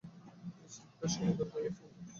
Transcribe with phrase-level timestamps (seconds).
[0.45, 2.03] তিনি শিল্পের সমাদরকারীও ছিলেন।